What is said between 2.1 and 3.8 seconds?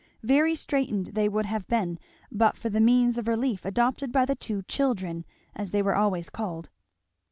but for the means of relief